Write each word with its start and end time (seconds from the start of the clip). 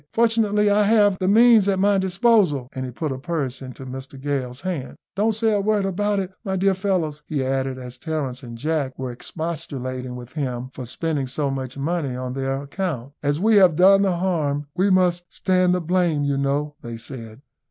Fortunately, 0.13 0.67
I 0.67 0.81
have 0.81 1.19
the 1.19 1.27
means 1.27 1.67
at 1.67 1.77
my 1.77 1.99
disposal;" 1.99 2.69
and 2.73 2.85
he 2.85 2.91
put 2.91 3.11
a 3.11 3.19
purse 3.19 3.61
into 3.61 3.85
Mr 3.85 4.19
Gale's 4.19 4.61
hand. 4.61 4.95
"Don't 5.15 5.35
say 5.35 5.51
a 5.53 5.61
word 5.61 5.85
about 5.85 6.17
it, 6.17 6.31
my 6.43 6.55
dear 6.55 6.73
fellows," 6.73 7.21
he 7.27 7.45
added, 7.45 7.77
as 7.77 7.99
Terence 7.99 8.41
and 8.41 8.57
Jack 8.57 8.97
were 8.97 9.11
expostulating 9.11 10.15
with 10.15 10.31
him 10.31 10.71
for 10.73 10.87
spending 10.87 11.27
so 11.27 11.51
much 11.51 11.77
money 11.77 12.15
on 12.15 12.33
their 12.33 12.63
account. 12.63 13.13
"As 13.21 13.39
we 13.39 13.57
have 13.57 13.75
done 13.75 14.01
the 14.01 14.17
harm, 14.17 14.65
we 14.75 14.89
must 14.89 15.31
stand 15.31 15.75
the 15.75 15.81
blame, 15.81 16.23
you 16.23 16.35
know," 16.39 16.73
they 16.81 16.97
said. 16.97 17.43